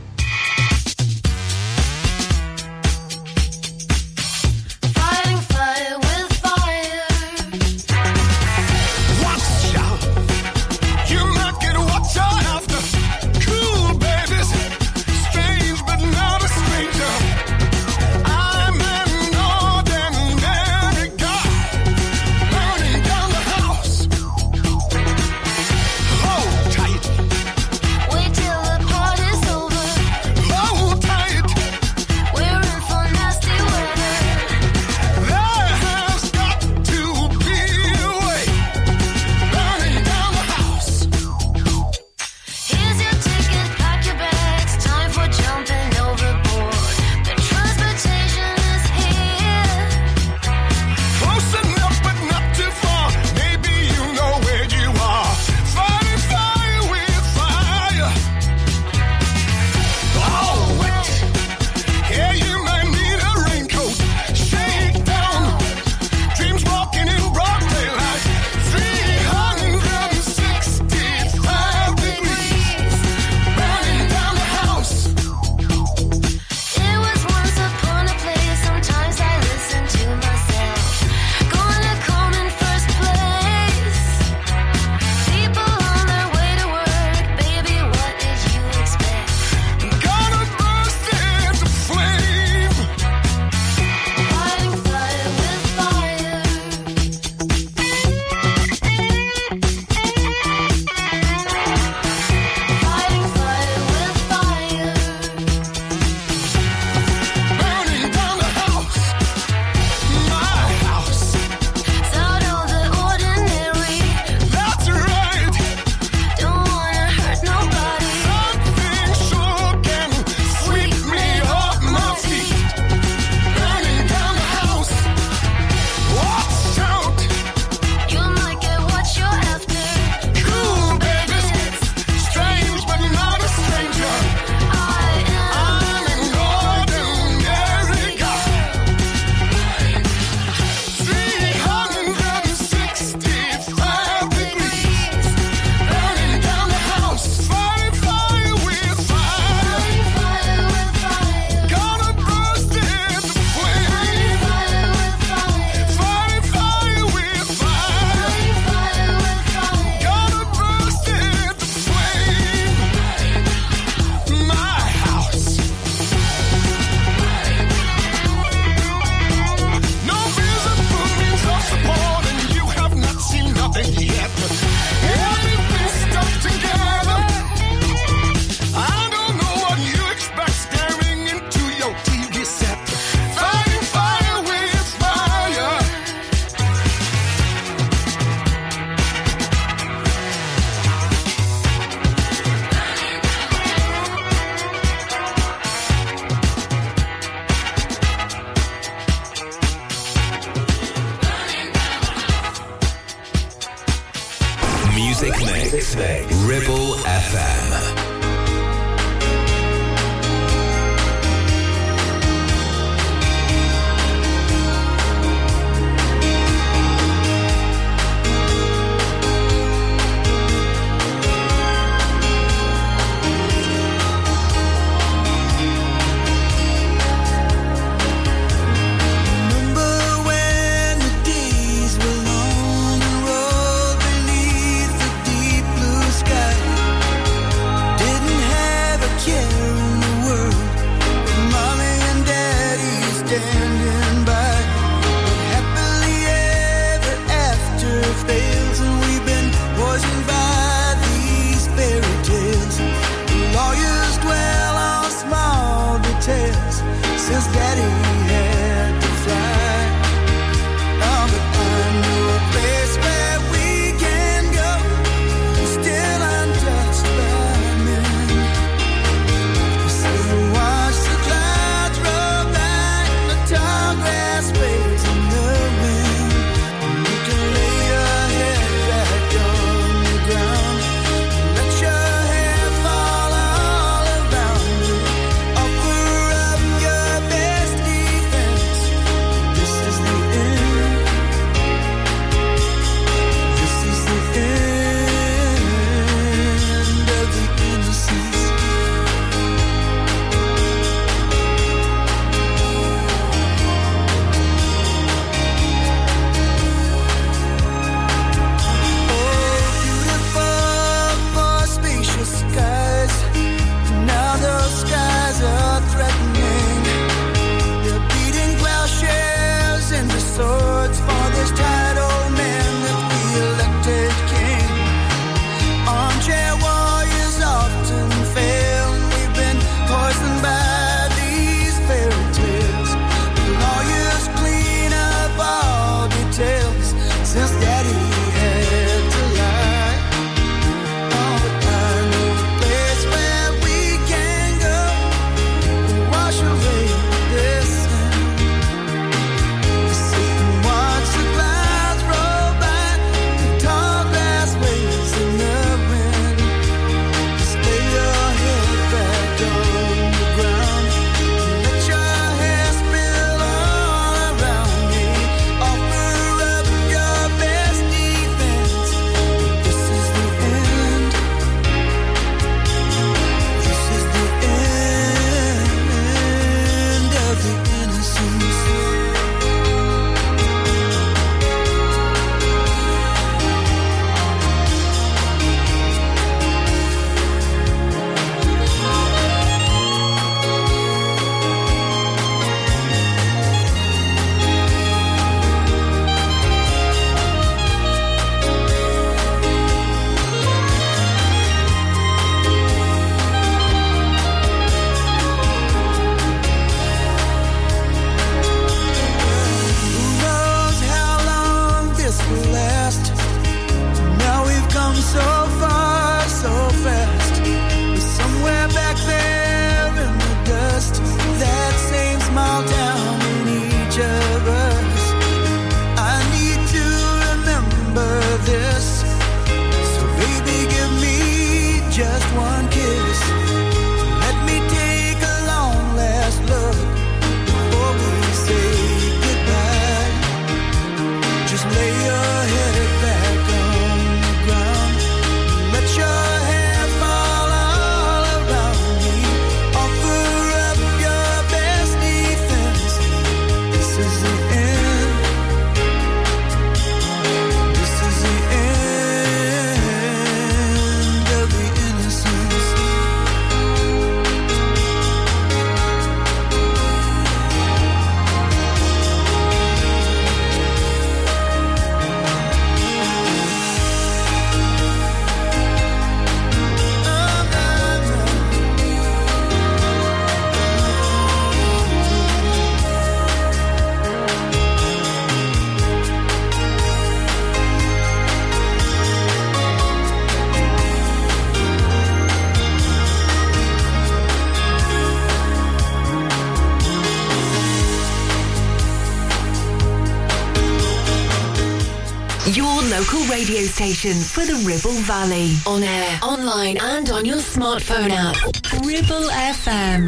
Radio 503.58 503.70
station 503.70 504.14
for 504.14 504.44
the 504.46 504.54
Ribble 504.64 505.00
Valley. 505.02 505.56
On 505.66 505.82
air, 505.82 506.20
online, 506.22 506.78
and 506.80 507.10
on 507.10 507.24
your 507.24 507.38
smartphone 507.38 508.10
app. 508.10 508.36
Ribble 508.84 509.28
FM. 509.30 510.00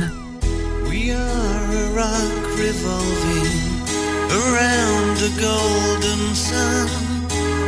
We 0.88 1.10
are 1.12 1.72
a 1.82 1.90
rock 1.90 2.58
revolving 2.58 3.50
around 4.40 5.16
a 5.28 5.32
golden 5.40 6.34
sun. 6.34 6.88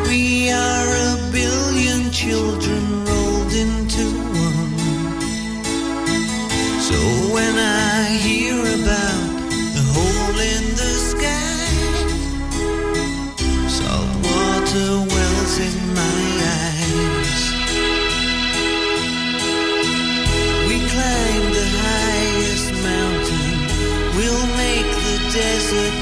We 0.06 0.50
are 0.52 0.88
a 1.10 1.30
billion 1.32 2.10
children 2.12 3.04
rolled 3.04 3.52
into 3.52 4.04
one. 4.38 4.78
So 6.88 6.98
when 7.34 7.54
I 7.58 8.18
hear 8.22 8.58
about 8.60 9.50
the 9.76 9.84
hole 9.94 10.38
in 10.54 10.64
the 10.80 10.92
sky, 11.10 11.66
salt 13.68 14.10
water 14.26 15.12
in 15.42 15.94
my 15.94 16.24
eyes. 16.54 17.42
We 20.68 20.76
climb 20.92 21.44
the 21.58 21.68
highest 21.82 22.72
mountain. 22.90 23.50
We'll 24.16 24.46
make 24.56 24.86
the 25.08 25.18
desert 25.34 26.01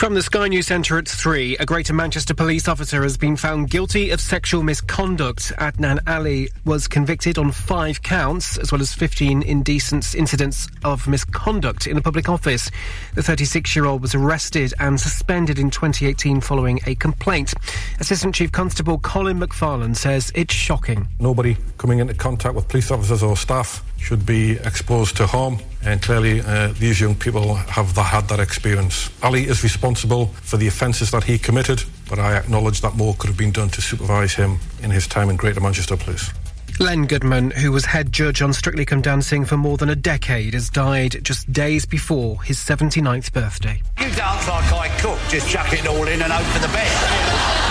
From 0.00 0.14
the 0.14 0.22
Sky 0.22 0.48
News 0.48 0.68
Centre 0.68 0.96
at 0.96 1.06
3, 1.06 1.58
a 1.58 1.66
Greater 1.66 1.92
Manchester 1.92 2.32
police 2.32 2.68
officer 2.68 3.02
has 3.02 3.18
been 3.18 3.36
found 3.36 3.68
guilty 3.68 4.08
of 4.12 4.20
sexual 4.22 4.62
misconduct. 4.62 5.52
Adnan 5.58 6.00
Ali 6.08 6.48
was 6.64 6.88
convicted 6.88 7.36
on 7.36 7.52
five 7.52 8.00
counts, 8.00 8.56
as 8.56 8.72
well 8.72 8.80
as 8.80 8.94
15 8.94 9.42
indecent 9.42 10.14
incidents 10.14 10.68
of 10.84 11.06
misconduct 11.06 11.86
in 11.86 11.98
a 11.98 12.00
public 12.00 12.30
office. 12.30 12.70
The 13.14 13.22
36 13.22 13.76
year 13.76 13.84
old 13.84 14.00
was 14.00 14.14
arrested 14.14 14.72
and 14.80 14.98
suspended 14.98 15.58
in 15.58 15.68
2018 15.68 16.40
following 16.40 16.80
a 16.86 16.94
complaint. 16.94 17.52
Assistant 18.00 18.34
Chief 18.34 18.50
Constable 18.50 19.00
Colin 19.00 19.38
McFarlane 19.38 19.94
says 19.94 20.32
it's 20.34 20.54
shocking. 20.54 21.08
Nobody 21.18 21.58
coming 21.80 21.98
into 21.98 22.12
contact 22.12 22.54
with 22.54 22.68
police 22.68 22.90
officers 22.90 23.22
or 23.22 23.34
staff 23.34 23.82
should 23.96 24.26
be 24.26 24.52
exposed 24.66 25.16
to 25.16 25.26
harm, 25.26 25.56
and 25.82 26.02
clearly 26.02 26.42
uh, 26.42 26.68
these 26.78 27.00
young 27.00 27.14
people 27.14 27.54
have 27.54 27.94
tha- 27.94 28.02
had 28.02 28.28
that 28.28 28.38
experience. 28.38 29.08
Ali 29.22 29.44
is 29.44 29.62
responsible 29.62 30.26
for 30.42 30.58
the 30.58 30.66
offences 30.66 31.10
that 31.10 31.24
he 31.24 31.38
committed, 31.38 31.82
but 32.10 32.18
I 32.18 32.36
acknowledge 32.36 32.82
that 32.82 32.96
more 32.96 33.14
could 33.14 33.28
have 33.28 33.38
been 33.38 33.50
done 33.50 33.70
to 33.70 33.80
supervise 33.80 34.34
him 34.34 34.58
in 34.82 34.90
his 34.90 35.06
time 35.06 35.30
in 35.30 35.36
Greater 35.36 35.62
Manchester 35.62 35.96
Police. 35.96 36.30
Len 36.78 37.06
Goodman, 37.06 37.50
who 37.50 37.72
was 37.72 37.86
head 37.86 38.12
judge 38.12 38.42
on 38.42 38.52
Strictly 38.52 38.84
Come 38.84 39.00
Dancing 39.00 39.46
for 39.46 39.56
more 39.56 39.78
than 39.78 39.88
a 39.88 39.96
decade, 39.96 40.52
has 40.52 40.68
died 40.68 41.16
just 41.22 41.50
days 41.50 41.86
before 41.86 42.42
his 42.42 42.58
79th 42.58 43.32
birthday. 43.32 43.80
You 43.98 44.10
dance 44.10 44.46
like 44.46 44.70
I 44.70 44.88
cook, 44.98 45.18
just 45.30 45.48
chuck 45.48 45.72
it 45.72 45.86
all 45.86 46.06
in 46.06 46.20
and 46.20 46.30
hope 46.30 46.46
for 46.52 46.58
the 46.58 46.72
best. 46.74 47.70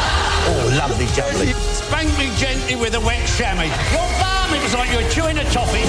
Oh, 0.52 0.76
lovely 0.80 1.06
jubbly. 1.08 1.54
Spank 1.90 2.20
me 2.20 2.30
gently 2.38 2.76
with 2.76 2.94
a 2.94 3.00
wet 3.00 3.28
chamois. 3.28 3.68
What 3.68 4.20
balm? 4.20 4.54
It 4.54 4.62
was 4.62 4.76
like 4.76 4.92
you 4.92 4.98
were 4.98 5.10
chewing 5.10 5.40
a 5.40 5.44
toffee. 5.46 5.84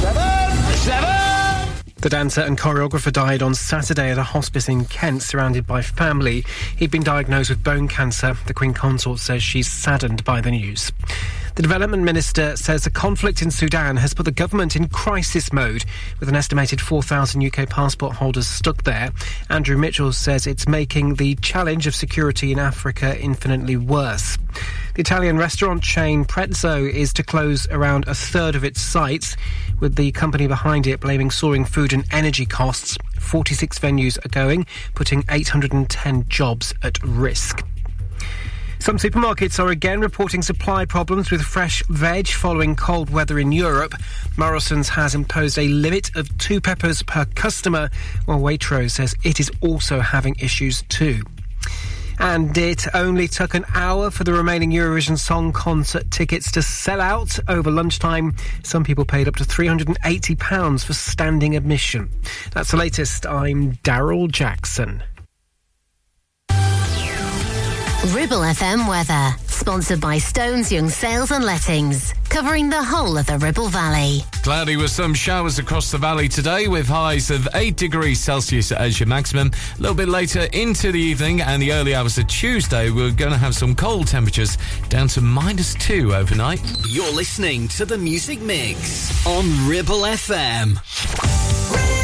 Seven! 0.00 0.74
Seven! 0.78 1.84
The 1.98 2.08
dancer 2.08 2.40
and 2.40 2.58
choreographer 2.58 3.12
died 3.12 3.40
on 3.40 3.54
Saturday 3.54 4.10
at 4.10 4.18
a 4.18 4.24
hospice 4.24 4.68
in 4.68 4.84
Kent, 4.86 5.22
surrounded 5.22 5.64
by 5.64 5.80
family. 5.80 6.44
He'd 6.76 6.90
been 6.90 7.04
diagnosed 7.04 7.50
with 7.50 7.62
bone 7.62 7.86
cancer. 7.86 8.36
The 8.46 8.54
Queen 8.54 8.74
Consort 8.74 9.20
says 9.20 9.44
she's 9.44 9.70
saddened 9.70 10.24
by 10.24 10.40
the 10.40 10.50
news. 10.50 10.90
The 11.56 11.62
development 11.62 12.02
minister 12.02 12.54
says 12.54 12.84
the 12.84 12.90
conflict 12.90 13.40
in 13.40 13.50
Sudan 13.50 13.96
has 13.96 14.12
put 14.12 14.26
the 14.26 14.30
government 14.30 14.76
in 14.76 14.88
crisis 14.88 15.54
mode, 15.54 15.86
with 16.20 16.28
an 16.28 16.36
estimated 16.36 16.82
4,000 16.82 17.42
UK 17.42 17.66
passport 17.66 18.14
holders 18.14 18.46
stuck 18.46 18.82
there. 18.82 19.10
Andrew 19.48 19.78
Mitchell 19.78 20.12
says 20.12 20.46
it's 20.46 20.68
making 20.68 21.14
the 21.14 21.34
challenge 21.36 21.86
of 21.86 21.94
security 21.94 22.52
in 22.52 22.58
Africa 22.58 23.18
infinitely 23.18 23.78
worse. 23.78 24.36
The 24.96 25.00
Italian 25.00 25.38
restaurant 25.38 25.82
chain 25.82 26.26
Prezzo 26.26 26.86
is 26.86 27.14
to 27.14 27.22
close 27.22 27.66
around 27.70 28.06
a 28.06 28.14
third 28.14 28.54
of 28.54 28.62
its 28.62 28.82
sites, 28.82 29.34
with 29.80 29.96
the 29.96 30.12
company 30.12 30.46
behind 30.46 30.86
it 30.86 31.00
blaming 31.00 31.30
soaring 31.30 31.64
food 31.64 31.94
and 31.94 32.04
energy 32.10 32.44
costs. 32.44 32.98
46 33.18 33.78
venues 33.78 34.22
are 34.22 34.28
going, 34.28 34.66
putting 34.94 35.24
810 35.30 36.28
jobs 36.28 36.74
at 36.82 37.02
risk. 37.02 37.64
Some 38.86 38.98
supermarkets 38.98 39.58
are 39.58 39.70
again 39.70 39.98
reporting 39.98 40.42
supply 40.42 40.84
problems 40.84 41.32
with 41.32 41.42
fresh 41.42 41.82
veg 41.88 42.28
following 42.28 42.76
cold 42.76 43.10
weather 43.10 43.40
in 43.40 43.50
Europe. 43.50 43.94
Morrison's 44.36 44.88
has 44.90 45.12
imposed 45.12 45.58
a 45.58 45.66
limit 45.66 46.14
of 46.14 46.38
two 46.38 46.60
peppers 46.60 47.02
per 47.02 47.24
customer, 47.34 47.90
while 48.26 48.38
Waitrose 48.38 48.92
says 48.92 49.12
it 49.24 49.40
is 49.40 49.50
also 49.60 49.98
having 49.98 50.36
issues 50.38 50.82
too. 50.82 51.20
And 52.20 52.56
it 52.56 52.86
only 52.94 53.26
took 53.26 53.54
an 53.54 53.64
hour 53.74 54.12
for 54.12 54.22
the 54.22 54.32
remaining 54.32 54.70
Eurovision 54.70 55.18
Song 55.18 55.52
Contest 55.52 56.08
tickets 56.12 56.52
to 56.52 56.62
sell 56.62 57.00
out 57.00 57.40
over 57.48 57.72
lunchtime. 57.72 58.36
Some 58.62 58.84
people 58.84 59.04
paid 59.04 59.26
up 59.26 59.34
to 59.34 59.44
£380 59.44 60.84
for 60.84 60.92
standing 60.92 61.56
admission. 61.56 62.08
That's 62.52 62.70
the 62.70 62.76
latest. 62.76 63.26
I'm 63.26 63.72
Daryl 63.78 64.30
Jackson. 64.30 65.02
Ribble 68.14 68.42
FM 68.42 68.88
weather, 68.88 69.36
sponsored 69.46 70.00
by 70.00 70.18
Stones 70.18 70.70
Young 70.70 70.88
Sales 70.88 71.30
and 71.32 71.44
Lettings, 71.44 72.12
covering 72.28 72.68
the 72.68 72.82
whole 72.82 73.16
of 73.18 73.26
the 73.26 73.38
Ribble 73.38 73.68
Valley. 73.68 74.20
Cloudy 74.42 74.76
with 74.76 74.90
some 74.90 75.12
showers 75.12 75.58
across 75.58 75.90
the 75.90 75.98
valley 75.98 76.28
today 76.28 76.68
with 76.68 76.86
highs 76.86 77.30
of 77.30 77.48
8 77.54 77.76
degrees 77.76 78.20
Celsius 78.20 78.70
as 78.70 79.00
your 79.00 79.08
maximum. 79.08 79.50
A 79.76 79.80
little 79.80 79.96
bit 79.96 80.08
later 80.08 80.42
into 80.52 80.92
the 80.92 81.00
evening 81.00 81.40
and 81.40 81.60
the 81.60 81.72
early 81.72 81.94
hours 81.94 82.16
of 82.18 82.28
Tuesday, 82.28 82.90
we're 82.90 83.10
going 83.10 83.32
to 83.32 83.38
have 83.38 83.54
some 83.54 83.74
cold 83.74 84.06
temperatures 84.06 84.56
down 84.88 85.08
to 85.08 85.20
minus 85.20 85.74
2 85.74 86.14
overnight. 86.14 86.60
You're 86.88 87.12
listening 87.12 87.66
to 87.68 87.84
the 87.84 87.98
Music 87.98 88.40
Mix 88.40 89.26
on 89.26 89.68
Ribble 89.68 90.02
FM. 90.02 91.95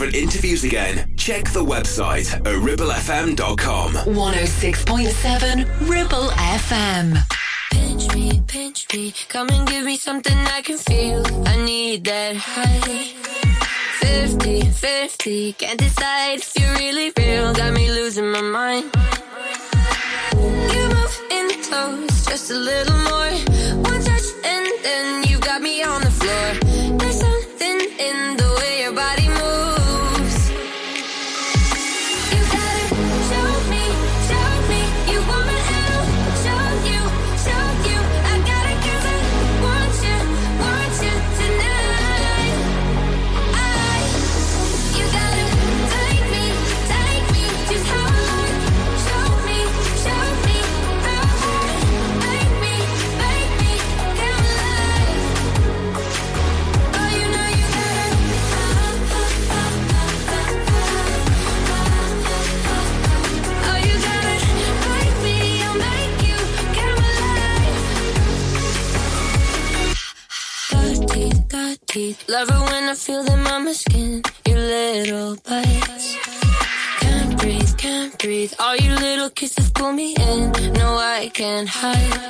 Favourite 0.00 0.16
interviews 0.16 0.64
again, 0.64 1.06
check 1.18 1.44
the 1.52 1.62
website 1.62 2.32
at 2.32 2.44
ribblefm.com. 2.44 3.92
106.7 3.92 5.90
Ribble 5.90 6.30
FM. 6.56 7.18
Pinch 7.70 8.14
me, 8.14 8.42
pinch 8.46 8.86
me, 8.94 9.12
come 9.28 9.50
and 9.50 9.68
give 9.68 9.84
me 9.84 9.98
something 9.98 10.34
I 10.56 10.62
can 10.62 10.78
feel. 10.78 11.22
I 11.46 11.62
need 11.66 12.04
that 12.04 12.34
high. 12.34 13.12
50, 14.00 14.70
50, 14.70 15.52
can't 15.52 15.78
decide 15.78 16.38
if 16.38 16.58
you're 16.58 16.74
really 16.76 17.12
real. 17.18 17.52
Got 17.52 17.74
me 17.74 17.90
losing 17.90 18.32
my 18.32 18.40
mind. 18.40 18.90
You 20.72 20.88
move 20.96 21.20
in 21.30 21.62
close, 21.62 22.24
just 22.24 22.50
a 22.50 22.56
little 22.56 22.96
more. 22.96 23.32
One 23.84 24.02
touch 24.02 24.19
I 81.52 81.64
can't 81.64 82.29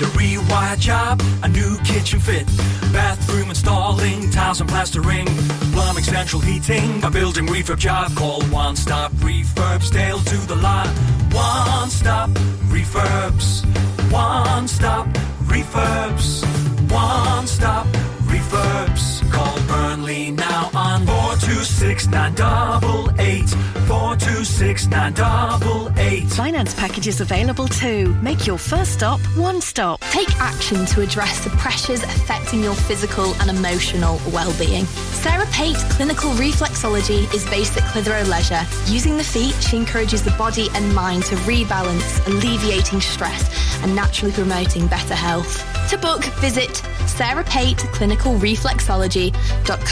Need 0.00 0.06
a 0.06 0.12
rewire 0.12 0.78
job, 0.78 1.20
a 1.42 1.48
new 1.48 1.76
kitchen 1.80 2.20
fit, 2.20 2.46
bathroom 2.90 3.50
installing, 3.50 4.30
tiles 4.30 4.60
and 4.60 4.70
plastering, 4.70 5.26
plumbing, 5.72 6.04
central 6.04 6.40
heating, 6.40 7.04
a 7.04 7.10
building 7.10 7.46
refurb 7.46 7.78
job. 7.78 8.14
Call 8.16 8.42
One 8.44 8.76
Stop 8.76 9.12
Refurbs, 9.16 9.92
Dale 9.92 10.18
to 10.18 10.36
the 10.46 10.56
lot. 10.56 10.88
One 11.32 11.90
Stop 11.90 12.30
Refurbs, 12.70 13.64
One 14.10 14.68
Stop 14.68 15.06
Refurbs, 15.44 16.44
One 16.90 17.46
Stop 17.46 17.86
Refurbs. 18.24 19.30
Call 19.30 19.69
Burnley 20.10 20.30
now 20.32 20.70
on 20.74 21.06
426 21.06 22.08
988 22.08 23.48
426 23.86 24.86
988. 24.88 26.28
Finance 26.30 26.74
packages 26.74 27.20
available 27.20 27.68
too. 27.68 28.14
Make 28.16 28.46
your 28.46 28.58
first 28.58 28.92
stop 28.92 29.20
one 29.36 29.60
stop. 29.60 30.00
Take 30.10 30.30
action 30.40 30.84
to 30.86 31.02
address 31.02 31.44
the 31.44 31.50
pressures 31.50 32.02
affecting 32.02 32.62
your 32.62 32.74
physical 32.74 33.34
and 33.40 33.50
emotional 33.50 34.20
well-being. 34.32 34.84
Sarah 35.22 35.46
Pate 35.52 35.76
Clinical 35.90 36.30
Reflexology 36.32 37.32
is 37.34 37.48
based 37.48 37.76
at 37.76 37.84
Clitheroe 37.92 38.24
Leisure. 38.24 38.66
Using 38.86 39.16
the 39.16 39.24
feet, 39.24 39.54
she 39.62 39.76
encourages 39.76 40.22
the 40.24 40.32
body 40.32 40.68
and 40.74 40.94
mind 40.94 41.24
to 41.24 41.36
rebalance, 41.36 42.26
alleviating 42.26 43.00
stress 43.00 43.48
and 43.82 43.94
naturally 43.94 44.32
promoting 44.32 44.86
better 44.88 45.14
health. 45.14 45.64
To 45.90 45.98
book, 45.98 46.24
visit 46.40 46.82
Sarah 47.06 47.44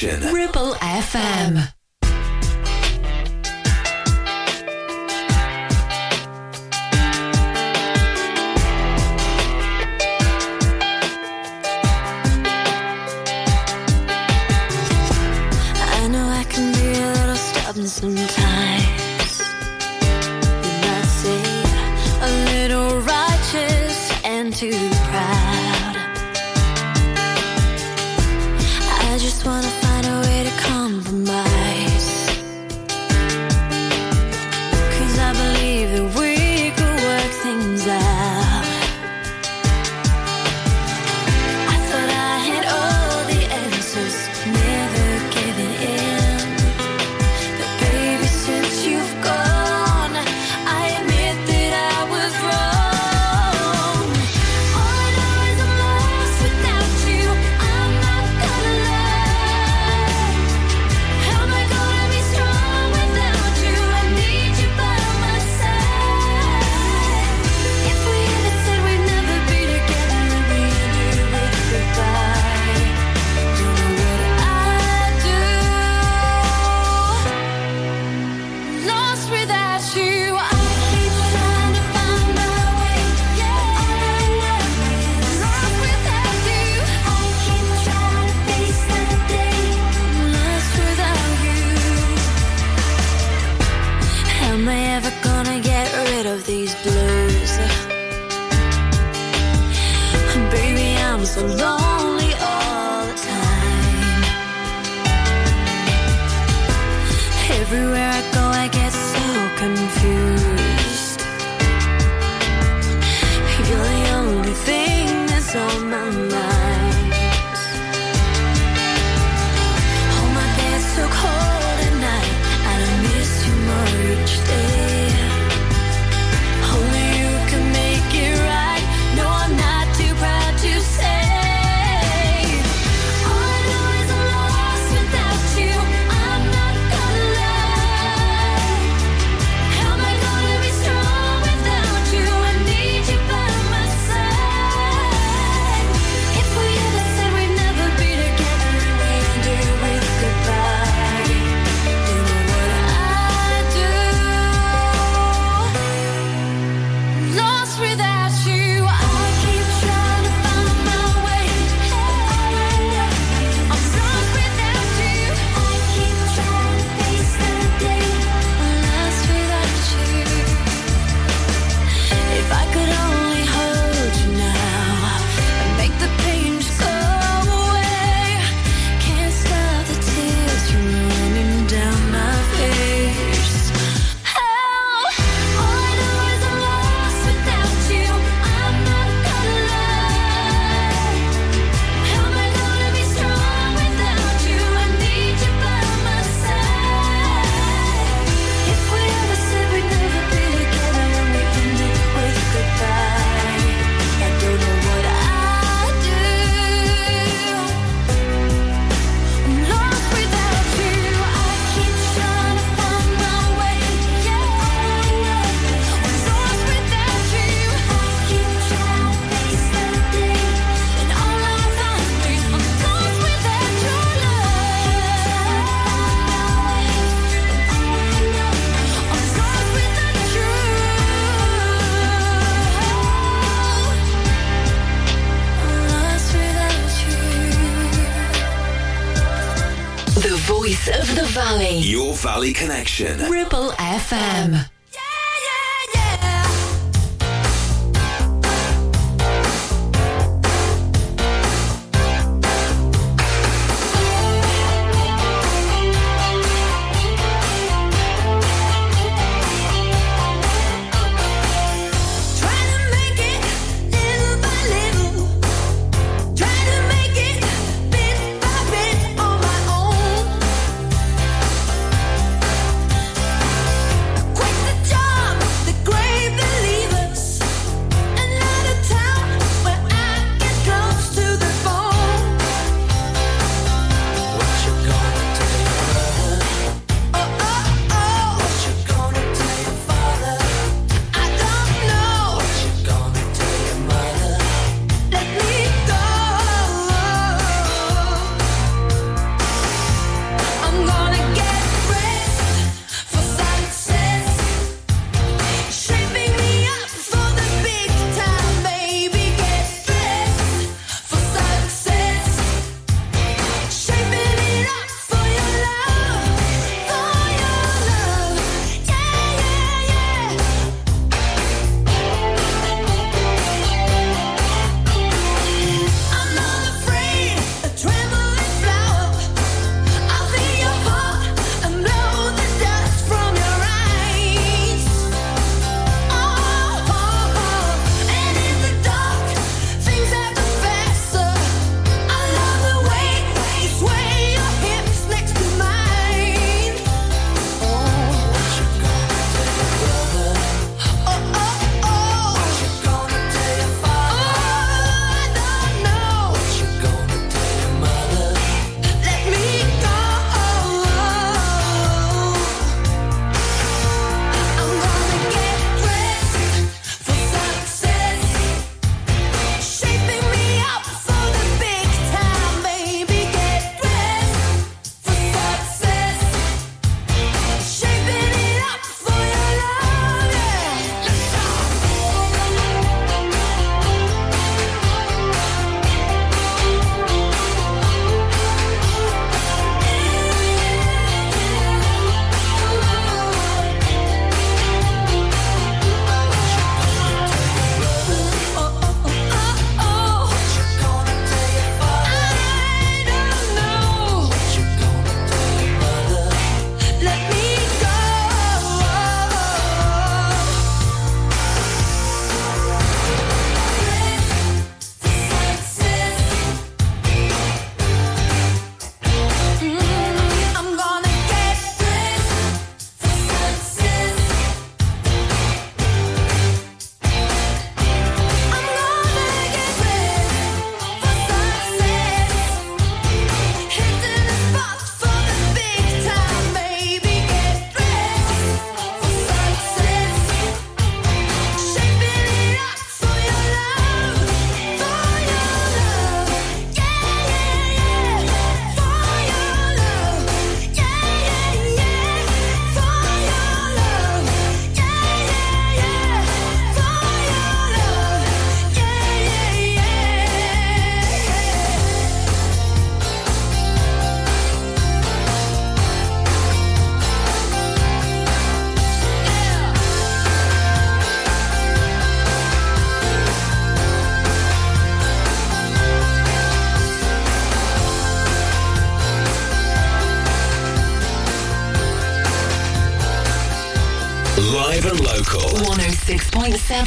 Connection. 0.00 0.59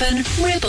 106.7 0.04 0.44
Ribble 0.44 0.63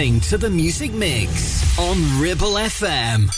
listening 0.00 0.20
to 0.20 0.38
the 0.38 0.48
Music 0.48 0.94
Mix 0.94 1.78
on 1.78 1.98
Ribble 2.18 2.54
FM. 2.54 3.28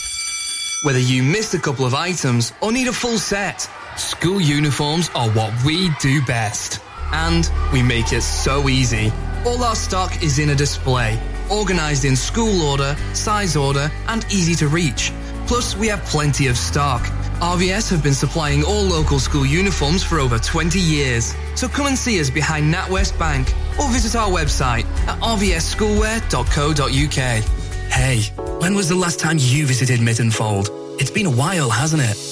Whether 0.84 1.00
you 1.00 1.20
missed 1.20 1.54
a 1.54 1.58
couple 1.58 1.84
of 1.84 1.92
items 1.92 2.52
or 2.60 2.70
need 2.70 2.86
a 2.86 2.92
full 2.92 3.18
set, 3.18 3.68
school 3.96 4.40
uniforms 4.40 5.10
are 5.16 5.28
what 5.30 5.52
we 5.64 5.90
do 6.00 6.24
best. 6.24 6.80
And 7.10 7.50
we 7.72 7.82
make 7.82 8.12
it 8.12 8.22
so 8.22 8.68
easy. 8.68 9.12
All 9.44 9.64
our 9.64 9.74
stock 9.74 10.22
is 10.22 10.38
in 10.38 10.50
a 10.50 10.54
display, 10.54 11.20
organized 11.50 12.04
in 12.04 12.14
school 12.14 12.62
order, 12.62 12.94
size 13.12 13.56
order, 13.56 13.90
and 14.06 14.24
easy 14.26 14.54
to 14.54 14.68
reach. 14.68 15.12
Plus, 15.48 15.76
we 15.76 15.88
have 15.88 16.04
plenty 16.04 16.46
of 16.46 16.56
stock. 16.56 17.02
RVS 17.40 17.90
have 17.90 18.04
been 18.04 18.14
supplying 18.14 18.62
all 18.62 18.84
local 18.84 19.18
school 19.18 19.44
uniforms 19.44 20.04
for 20.04 20.20
over 20.20 20.38
20 20.38 20.78
years. 20.78 21.34
So 21.56 21.66
come 21.66 21.88
and 21.88 21.98
see 21.98 22.20
us 22.20 22.30
behind 22.30 22.72
NatWest 22.72 23.18
Bank 23.18 23.52
or 23.80 23.88
visit 23.90 24.14
our 24.16 24.28
website 24.28 24.84
at 25.06 25.18
rvsschoolwear.co.uk. 25.20 27.44
Hey, 27.92 28.22
when 28.60 28.74
was 28.74 28.88
the 28.88 28.94
last 28.94 29.20
time 29.20 29.36
you 29.38 29.66
visited 29.66 30.00
Mytton 30.00 30.32
Fold? 30.32 30.70
It's 30.98 31.10
been 31.10 31.26
a 31.26 31.30
while, 31.30 31.68
hasn't 31.70 32.02
it? 32.02 32.31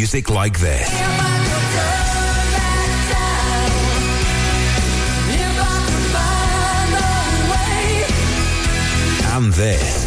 music 0.00 0.30
like 0.30 0.58
this. 0.58 0.88
and 9.32 9.52
this. 9.52 10.06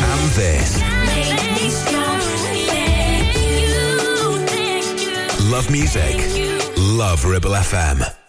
And 0.00 0.30
this. 0.32 0.80
Love 5.50 5.70
music. 5.70 6.16
Love 6.78 7.26
Ribble 7.26 7.50
FM. 7.50 8.23